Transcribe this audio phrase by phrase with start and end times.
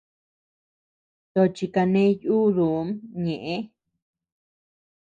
[1.33, 2.87] Tochi kane yuudum
[3.23, 3.55] ñeʼe.